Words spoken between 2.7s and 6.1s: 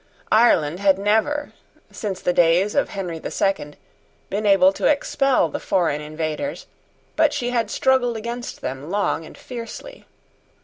of Henry the Second, been able to expel the foreign